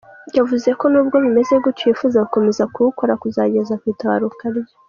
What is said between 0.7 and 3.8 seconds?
ko nubwo bimeze gutyo yifuza gukomeza kuwukora kuzageza